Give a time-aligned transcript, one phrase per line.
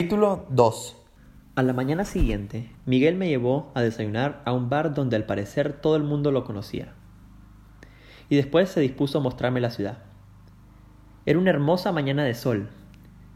[0.00, 0.96] Capítulo 2
[1.56, 5.72] A la mañana siguiente, Miguel me llevó a desayunar a un bar donde al parecer
[5.72, 6.92] todo el mundo lo conocía.
[8.28, 9.98] Y después se dispuso a mostrarme la ciudad.
[11.26, 12.68] Era una hermosa mañana de sol.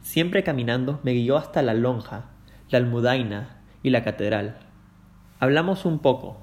[0.03, 2.27] Siempre caminando me guió hasta la lonja,
[2.71, 4.60] la almudaina y la catedral.
[5.40, 6.38] Hablamos un poco.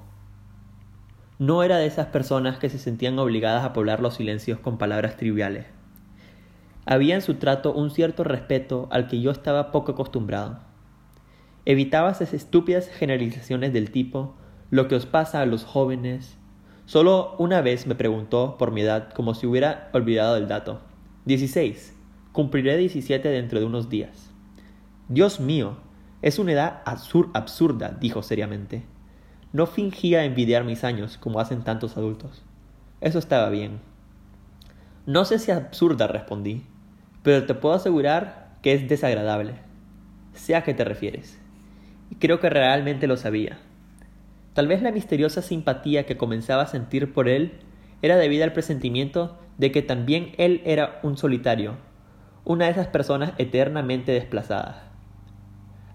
[1.38, 5.16] No era de esas personas que se sentían obligadas a poblar los silencios con palabras
[5.16, 5.79] triviales.
[6.90, 10.58] Había en su trato un cierto respeto al que yo estaba poco acostumbrado.
[11.64, 14.34] Evitaba esas estúpidas generalizaciones del tipo
[14.70, 16.36] lo que os pasa a los jóvenes.
[16.86, 20.80] Solo una vez me preguntó por mi edad como si hubiera olvidado el dato.
[21.26, 21.96] Dieciséis.
[22.32, 24.32] Cumpliré diecisiete dentro de unos días.
[25.08, 25.76] Dios mío,
[26.22, 28.82] es una edad absurda, dijo seriamente.
[29.52, 32.42] No fingía envidiar mis años como hacen tantos adultos.
[33.00, 33.78] Eso estaba bien.
[35.06, 36.64] No sé si absurda, respondí
[37.22, 39.54] pero te puedo asegurar que es desagradable.
[40.34, 41.38] Sé a qué te refieres.
[42.10, 43.58] Y creo que realmente lo sabía.
[44.54, 47.52] Tal vez la misteriosa simpatía que comenzaba a sentir por él
[48.02, 51.76] era debida al presentimiento de que también él era un solitario,
[52.44, 54.76] una de esas personas eternamente desplazadas.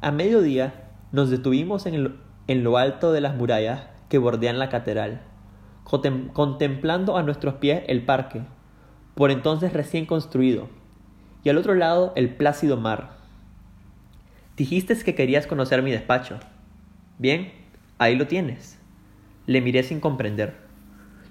[0.01, 2.15] A mediodía nos detuvimos en,
[2.47, 5.21] en lo alto de las murallas que bordean la catedral,
[5.83, 8.41] contemplando a nuestros pies el parque,
[9.15, 10.69] por entonces recién construido,
[11.45, 13.11] y al otro lado el plácido mar.
[14.57, 16.39] Dijiste que querías conocer mi despacho.
[17.19, 17.53] Bien,
[17.99, 18.79] ahí lo tienes.
[19.45, 20.55] Le miré sin comprender.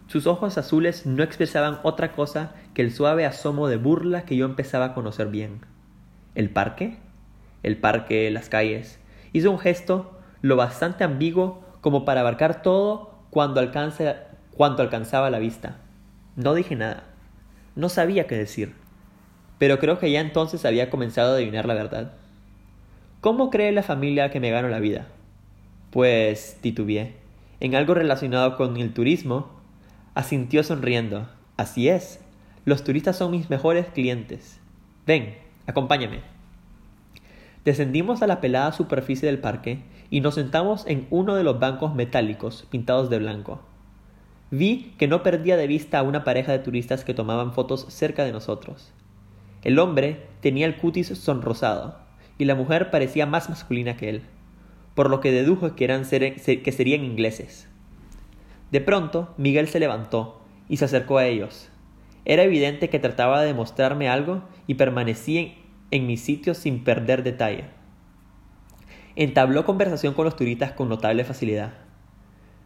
[0.06, 4.47] Sus ojos azules no expresaban otra cosa que el suave asomo de burla que yo
[4.47, 5.62] empezaba a conocer bien.
[6.37, 6.99] ¿El parque?
[7.65, 9.01] El parque, las calles.
[9.33, 14.15] Hizo un gesto lo bastante ambiguo como para abarcar todo cuando, alcance,
[14.53, 15.78] cuando alcanzaba la vista.
[16.37, 17.03] No dije nada.
[17.75, 18.84] No sabía qué decir
[19.58, 22.12] pero creo que ya entonces había comenzado a adivinar la verdad.
[23.20, 25.06] ¿Cómo cree la familia que me gano la vida?
[25.91, 27.14] Pues titubeé.
[27.60, 29.50] En algo relacionado con el turismo,
[30.14, 31.28] asintió sonriendo.
[31.56, 32.20] Así es.
[32.64, 34.60] Los turistas son mis mejores clientes.
[35.06, 36.20] Ven, acompáñame.
[37.64, 41.94] Descendimos a la pelada superficie del parque y nos sentamos en uno de los bancos
[41.94, 43.60] metálicos pintados de blanco.
[44.50, 48.25] Vi que no perdía de vista a una pareja de turistas que tomaban fotos cerca
[48.25, 48.94] de nosotros.
[49.64, 51.98] El hombre tenía el cutis sonrosado,
[52.38, 54.22] y la mujer parecía más masculina que él,
[54.94, 57.69] por lo que dedujo que, eran que serían ingleses.
[58.70, 61.70] De pronto, Miguel se levantó y se acercó a ellos.
[62.25, 65.56] Era evidente que trataba de mostrarme algo y permanecí
[65.91, 67.64] en mi sitio sin perder detalle.
[69.16, 71.75] Entabló conversación con los turistas con notable facilidad.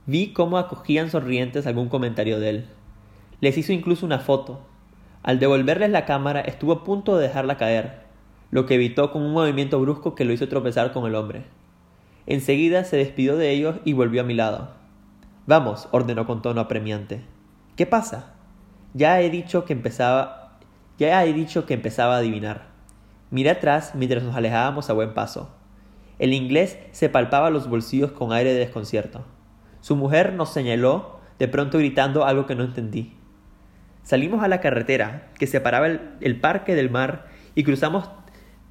[0.06, 2.66] Vi cómo acogían sonrientes algún comentario de él.
[3.40, 4.66] Les hizo incluso una foto,
[5.22, 8.00] al devolverles la cámara estuvo a punto de dejarla caer,
[8.50, 11.44] lo que evitó con un movimiento brusco que lo hizo tropezar con el hombre.
[12.26, 14.70] Enseguida se despidió de ellos y volvió a mi lado.
[15.46, 17.22] Vamos, ordenó con tono apremiante.
[17.74, 18.34] ¿Qué pasa?
[18.94, 20.58] Ya he dicho que empezaba.
[20.98, 22.66] Ya he dicho que empezaba a adivinar.
[23.30, 25.50] Miré atrás mientras nos alejábamos a buen paso.
[26.18, 29.24] El inglés se palpaba los bolsillos con aire de desconcierto.
[29.80, 33.17] Su mujer nos señaló, de pronto gritando algo que no entendí.
[34.08, 38.08] Salimos a la carretera que separaba el, parque del mar y cruzamos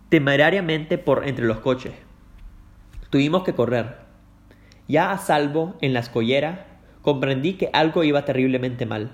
[0.09, 1.93] temerariamente por entre los coches.
[3.11, 3.97] Tuvimos que correr.
[4.87, 9.11] Ya a salvo en la escollera, comprendí que algo iba terriblemente mal.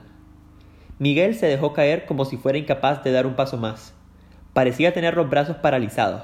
[0.98, 3.94] Miguel se dejó caer como si fuera incapaz de dar un paso más.
[4.54, 6.24] Parecía tener los brazos paralizados.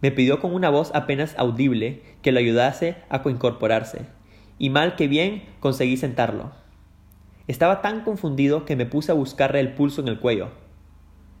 [0.00, 4.06] Me pidió con una voz apenas audible que lo ayudase a incorporarse,
[4.58, 6.61] y mal que bien conseguí sentarlo.
[7.48, 10.50] Estaba tan confundido que me puse a buscarle el pulso en el cuello.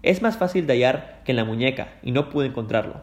[0.02, 3.00] Es más fácil de hallar que en la muñeca, y no pude encontrarlo.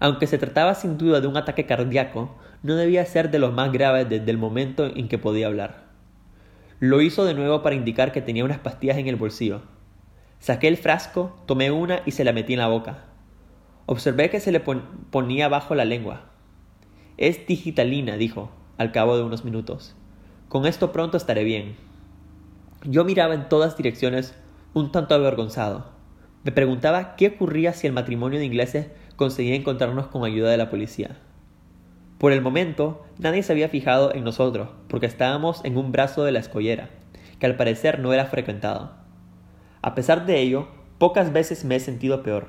[0.00, 3.72] Aunque se trataba sin duda de un ataque cardíaco, no debía ser de los más
[3.72, 5.88] graves desde el momento en que podía hablar.
[6.80, 9.62] Lo hizo de nuevo para indicar que tenía unas pastillas en el bolsillo.
[10.38, 13.04] Saqué el frasco, tomé una y se la metí en la boca.
[13.86, 16.30] Observé que se le ponía bajo la lengua.
[17.16, 19.96] Es digitalina, dijo, al cabo de unos minutos.
[20.48, 21.76] Con esto pronto estaré bien.
[22.82, 24.34] Yo miraba en todas direcciones
[24.72, 25.90] un tanto avergonzado.
[26.42, 28.86] Me preguntaba qué ocurría si el matrimonio de ingleses
[29.16, 31.18] conseguía encontrarnos con ayuda de la policía.
[32.16, 36.32] Por el momento, nadie se había fijado en nosotros, porque estábamos en un brazo de
[36.32, 36.88] la escollera,
[37.38, 38.92] que al parecer no era frecuentado.
[39.82, 42.48] A pesar de ello, pocas veces me he sentido peor.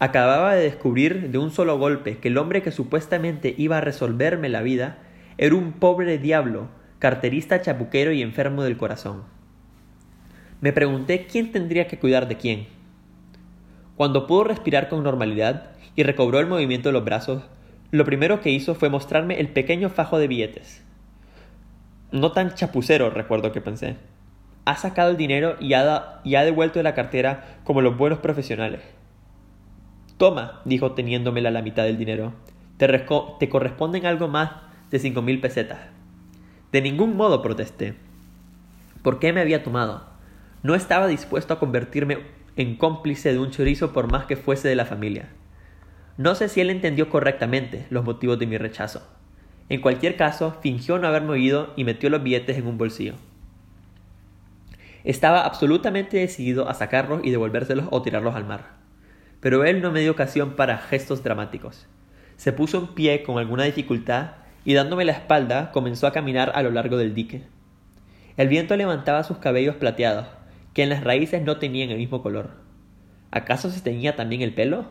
[0.00, 4.48] Acababa de descubrir de un solo golpe que el hombre que supuestamente iba a resolverme
[4.48, 4.98] la vida
[5.38, 6.68] era un pobre diablo
[7.06, 9.22] carterista chapuquero y enfermo del corazón.
[10.60, 12.66] Me pregunté quién tendría que cuidar de quién.
[13.94, 17.44] Cuando pudo respirar con normalidad y recobró el movimiento de los brazos,
[17.92, 20.82] lo primero que hizo fue mostrarme el pequeño fajo de billetes.
[22.10, 23.94] No tan chapucero, recuerdo que pensé.
[24.64, 28.80] Ha sacado el dinero y ha, devuelto la cartera como los buenos profesionales.
[30.16, 32.32] Toma, dijo teniéndomela la mitad del dinero.
[32.78, 32.88] Te,
[33.38, 34.50] te corresponden algo más
[34.90, 35.95] de cinco mil pesetas.
[36.72, 37.94] De ningún modo protesté.
[39.02, 40.04] ¿Por qué me había tomado?
[40.62, 42.18] No estaba dispuesto a convertirme
[42.56, 45.28] en cómplice de un chorizo por más que fuese de la familia.
[46.16, 49.06] No sé si él entendió correctamente los motivos de mi rechazo.
[49.68, 53.14] En cualquier caso, fingió no haberme oído y metió los billetes en un bolsillo.
[55.04, 58.76] Estaba absolutamente decidido a sacarlos y devolvérselos o tirarlos al mar.
[59.40, 61.86] Pero él no me dio ocasión para gestos dramáticos.
[62.36, 64.32] Se puso en pie con alguna dificultad
[64.66, 67.44] y dándome la espalda comenzó a caminar a lo largo del dique.
[68.36, 70.26] El viento levantaba sus cabellos plateados,
[70.74, 72.50] que en las raíces no tenían el mismo color.
[73.30, 74.86] ¿Acaso se teñía también el pelo?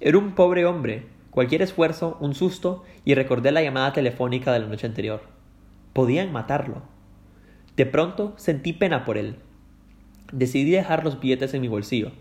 [0.00, 1.06] Era un pobre hombre.
[1.32, 5.22] Cualquier esfuerzo, un susto, y recordé la llamada telefónica de la noche anterior.
[5.92, 6.82] Podían matarlo.
[7.76, 9.36] De pronto sentí pena por él.
[10.32, 12.12] Decidí dejar los billetes en mi bolsillo.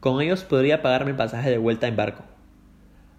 [0.00, 2.24] Con ellos podría pagarme el pasaje de vuelta en barco.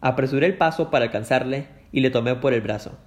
[0.01, 2.97] Apresuré el paso para alcanzarle y le tomé por el brazo.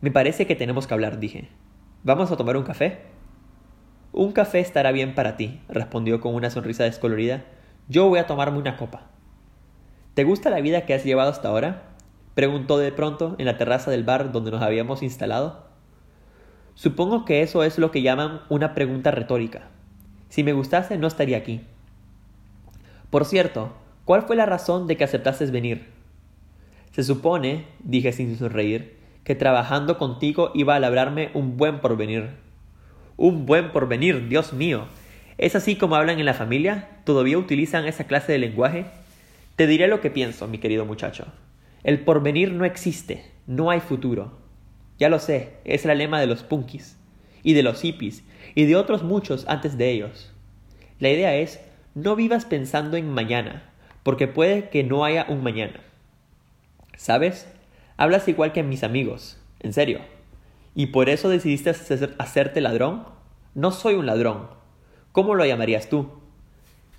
[0.00, 1.48] Me parece que tenemos que hablar, dije.
[2.04, 3.00] ¿Vamos a tomar un café?
[4.12, 7.44] Un café estará bien para ti, respondió con una sonrisa descolorida.
[7.88, 9.08] Yo voy a tomarme una copa.
[10.14, 11.96] ¿Te gusta la vida que has llevado hasta ahora?
[12.34, 15.66] preguntó de pronto en la terraza del bar donde nos habíamos instalado.
[16.74, 19.68] Supongo que eso es lo que llaman una pregunta retórica.
[20.28, 21.62] Si me gustase no estaría aquí.
[23.10, 23.72] Por cierto,
[24.04, 25.88] ¿cuál fue la razón de que aceptases venir?
[26.92, 28.97] Se supone, dije sin sonreír,
[29.28, 32.30] que trabajando contigo iba a labrarme un buen porvenir.
[33.18, 34.86] Un buen porvenir, Dios mío.
[35.36, 36.88] ¿Es así como hablan en la familia?
[37.04, 38.86] ¿Todavía utilizan esa clase de lenguaje?
[39.54, 41.26] Te diré lo que pienso, mi querido muchacho.
[41.84, 44.32] El porvenir no existe, no hay futuro.
[44.98, 46.96] Ya lo sé, es el lema de los punkis,
[47.42, 50.32] y de los hippies, y de otros muchos antes de ellos.
[51.00, 51.60] La idea es,
[51.94, 53.64] no vivas pensando en mañana,
[54.04, 55.80] porque puede que no haya un mañana.
[56.96, 57.46] ¿Sabes?
[57.98, 59.98] Hablas igual que mis amigos, en serio.
[60.76, 61.70] ¿Y por eso decidiste
[62.18, 63.04] hacerte ladrón?
[63.56, 64.50] No soy un ladrón.
[65.10, 66.08] ¿Cómo lo llamarías tú?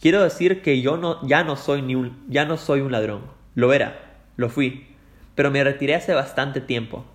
[0.02, 3.22] Quiero decir que yo no, ya, no soy ni un, ya no soy un ladrón.
[3.56, 4.88] Lo era, lo fui,
[5.36, 7.06] pero me retiré hace bastante tiempo.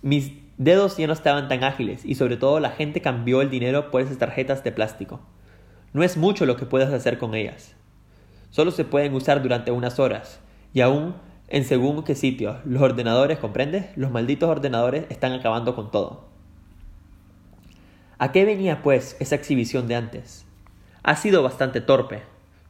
[0.00, 3.90] Mis dedos ya no estaban tan ágiles y sobre todo la gente cambió el dinero
[3.90, 5.20] por esas tarjetas de plástico.
[5.92, 7.76] No es mucho lo que puedes hacer con ellas.
[8.48, 10.40] Solo se pueden usar durante unas horas
[10.72, 11.14] y aún
[11.48, 12.58] en según qué sitio.
[12.64, 13.86] Los ordenadores, ¿comprendes?
[13.96, 16.24] Los malditos ordenadores están acabando con todo.
[18.18, 20.44] ¿A qué venía, pues, esa exhibición de antes?
[21.02, 22.22] Ha sido bastante torpe.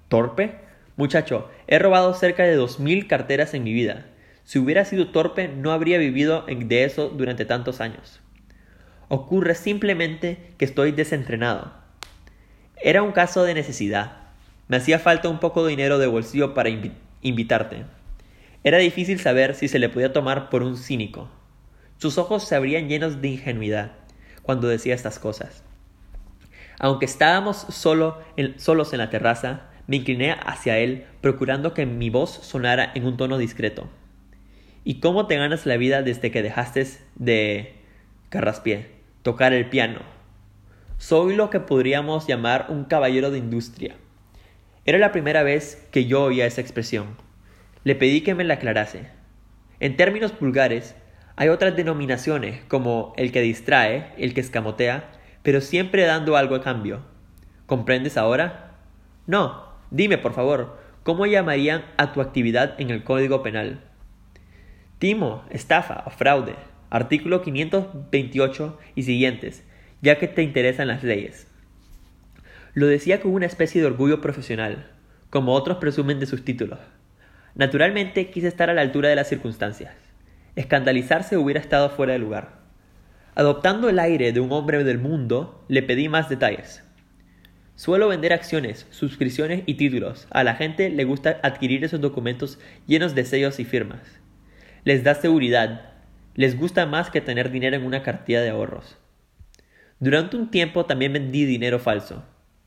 [0.08, 0.56] ¿Torpe?
[0.96, 4.06] Muchacho, he robado cerca de dos mil carteras en mi vida.
[4.44, 8.20] Si hubiera sido torpe, no habría vivido de eso durante tantos años.
[9.08, 11.72] Ocurre simplemente que estoy desentrenado.
[12.82, 14.18] Era un caso de necesidad.
[14.68, 16.70] Me hacía falta un poco de dinero de bolsillo para
[17.22, 17.84] invitarte.
[18.64, 21.28] Era difícil saber si se le podía tomar por un cínico.
[21.98, 23.92] Sus ojos se abrían llenos de ingenuidad
[24.42, 25.62] cuando decía estas cosas.
[26.78, 28.18] Aunque estábamos solo
[28.58, 33.16] solos en la terraza, me incliné hacia él, procurando que mi voz sonara en un
[33.16, 33.88] tono discreto.
[34.84, 37.74] ¿Y cómo te ganas la vida desde que dejaste de
[38.28, 38.90] carraspié
[39.22, 40.00] tocar el piano?
[40.98, 43.96] Soy lo que podríamos llamar un caballero de industria.
[44.84, 47.16] Era la primera vez que yo oía esa expresión.
[47.86, 49.06] Le pedí que me la aclarase.
[49.78, 50.96] En términos vulgares,
[51.36, 55.12] hay otras denominaciones como el que distrae, el que escamotea,
[55.44, 57.02] pero siempre dando algo a cambio.
[57.66, 58.72] ¿Comprendes ahora?
[59.28, 59.66] No.
[59.92, 63.84] Dime, por favor, ¿cómo llamarían a tu actividad en el Código Penal?
[64.98, 66.56] Timo, estafa o fraude.
[66.90, 69.62] Artículo 528 y siguientes,
[70.02, 71.46] ya que te interesan las leyes.
[72.74, 74.90] Lo decía con una especie de orgullo profesional,
[75.30, 76.80] como otros presumen de sus títulos.
[77.56, 79.94] Naturalmente quise estar a la altura de las circunstancias.
[80.56, 82.60] Escandalizarse hubiera estado fuera de lugar.
[83.34, 86.84] Adoptando el aire de un hombre del mundo, le pedí más detalles.
[87.74, 90.26] Suelo vender acciones, suscripciones y títulos.
[90.30, 94.00] A la gente le gusta adquirir esos documentos llenos de sellos y firmas.
[94.84, 95.94] Les da seguridad.
[96.34, 98.98] Les gusta más que tener dinero en una cartilla de ahorros.
[99.98, 102.22] Durante un tiempo también vendí dinero falso.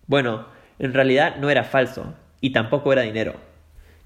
[0.08, 0.48] Bueno,
[0.80, 3.49] en realidad no era falso, y tampoco era dinero.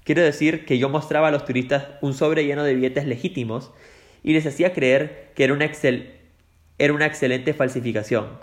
[0.04, 3.72] Quiero decir que yo mostraba a los turistas un sobre lleno de billetes legítimos
[4.22, 5.68] y les hacía creer que era una,
[6.78, 8.38] era una excelente falsificación.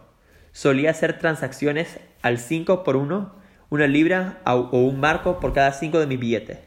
[0.51, 3.41] Solía hacer transacciones al 5 por 1
[3.71, 6.59] una libra o un marco por cada cinco de mis billetes.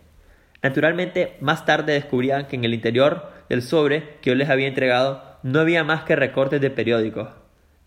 [0.62, 5.22] Naturalmente, más tarde descubrían que en el interior del sobre que yo les había entregado
[5.42, 7.28] no había más que recortes de periódicos.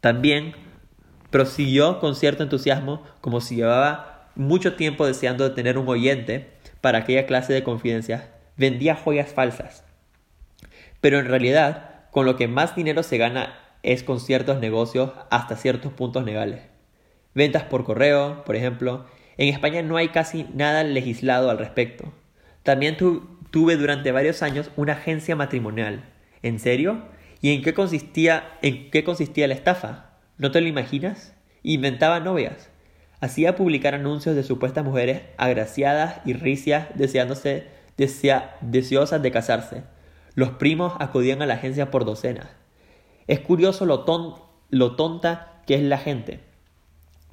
[0.02, 0.54] También
[1.32, 7.00] prosiguió con cierto entusiasmo, como si llevaba mucho tiempo deseando de tener un oyente para
[7.00, 8.24] aquella clase de confidencias,
[8.56, 9.84] vendía joyas falsas.
[11.02, 15.56] Pero en realidad, con lo que más dinero se gana es con ciertos negocios hasta
[15.56, 16.62] ciertos puntos legales.
[17.34, 19.06] Ventas por correo, por ejemplo.
[19.38, 22.12] En España no hay casi nada legislado al respecto.
[22.64, 26.04] También tuve durante varios años una agencia matrimonial.
[26.42, 27.04] ¿En serio?
[27.40, 30.18] ¿Y en qué consistía, en qué consistía la estafa?
[30.38, 31.36] ¿No te lo imaginas?
[31.62, 32.70] Inventaba novias.
[33.20, 39.84] Hacía publicar anuncios de supuestas mujeres agraciadas y ricias deseándose, deseosas de casarse.
[40.36, 42.48] Los primos acudían a la agencia por docenas.
[43.26, 44.06] Es curioso lo,
[44.70, 46.42] lo tonta que es la gente.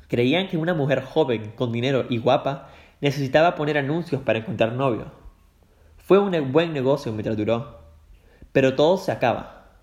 [0.08, 2.70] Creían que una mujer joven, con dinero y guapa,
[3.02, 5.12] necesitaba poner anuncios para encontrar novio.
[5.98, 7.80] Fue un buen negocio mientras duró.
[8.52, 9.80] Pero todo se acaba.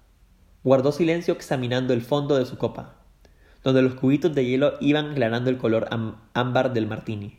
[0.63, 3.00] Guardó silencio examinando el fondo de su copa,
[3.63, 5.87] donde los cubitos de hielo iban aclarando el color
[6.33, 7.37] ámbar del martini.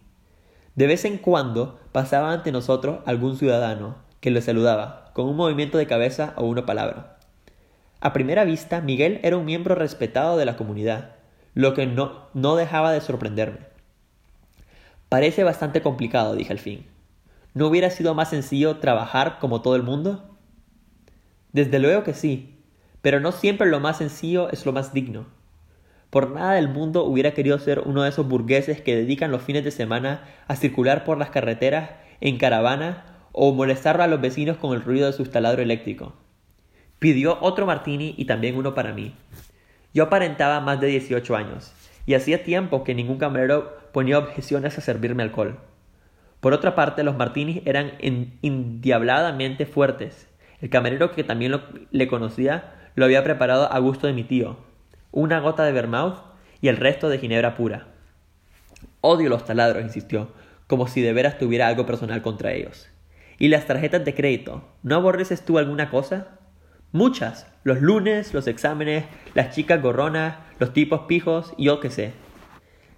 [0.74, 5.78] De vez en cuando pasaba ante nosotros algún ciudadano que le saludaba, con un movimiento
[5.78, 7.18] de cabeza o una palabra.
[8.00, 11.16] A primera vista, Miguel era un miembro respetado de la comunidad,
[11.54, 13.72] lo que no, no dejaba de sorprenderme.
[15.08, 16.86] Parece bastante complicado, dije al fin.
[17.54, 20.36] ¿No hubiera sido más sencillo trabajar como todo el mundo?
[21.52, 22.58] Desde luego que sí,
[23.02, 25.26] pero no siempre lo más sencillo es lo más digno.
[26.12, 29.64] Por nada del mundo hubiera querido ser uno de esos burgueses que dedican los fines
[29.64, 31.88] de semana a circular por las carreteras
[32.20, 36.12] en caravana o molestar a los vecinos con el ruido de su taladro eléctrico.
[36.98, 39.14] Pidió otro martini y también uno para mí.
[39.94, 41.72] Yo aparentaba más de 18 años,
[42.04, 45.60] y hacía tiempo que ningún camarero ponía objeciones a servirme alcohol.
[46.40, 47.92] Por otra parte, los martinis eran
[48.42, 50.28] indiabladamente fuertes.
[50.60, 51.58] El camarero que también
[51.90, 54.58] le conocía lo había preparado a gusto de mi tío.
[55.14, 56.16] Una gota de vermouth
[56.62, 57.88] y el resto de ginebra pura.
[59.02, 60.32] Odio los taladros, insistió,
[60.66, 62.88] como si de veras tuviera algo personal contra ellos.
[63.38, 64.64] ¿Y las tarjetas de crédito?
[64.82, 66.38] ¿No aborreces tú alguna cosa?
[66.92, 67.46] Muchas.
[67.62, 69.04] Los lunes, los exámenes,
[69.34, 72.12] las chicas gorronas, los tipos pijos y yo qué sé.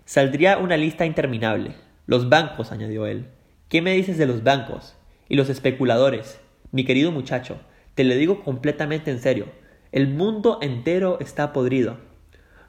[0.04, 1.75] Saldría una lista interminable.
[2.06, 3.26] Los bancos, añadió él.
[3.68, 4.94] ¿Qué me dices de los bancos?
[5.28, 6.38] Y los especuladores.
[6.71, 7.59] Mi querido muchacho,
[7.97, 9.47] te lo digo completamente en serio.
[9.90, 11.97] El mundo entero está podrido.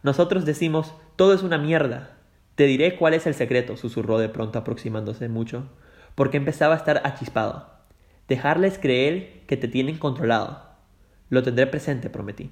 [0.06, 2.12] Nosotros decimos, todo es una mierda.
[2.54, 5.64] Te diré cuál es el secreto, susurró de pronto aproximándose mucho,
[6.14, 7.72] porque empezaba a estar achispado.
[8.28, 10.64] Dejarles creer que te tienen controlado
[11.30, 12.52] lo tendré presente, prometí.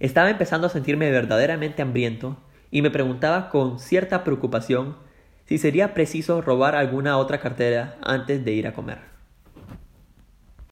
[0.00, 2.36] Estaba empezando a sentirme verdaderamente hambriento
[2.72, 4.96] y me preguntaba con cierta preocupación
[5.46, 9.17] si sería preciso robar alguna otra cartera antes de ir a comer.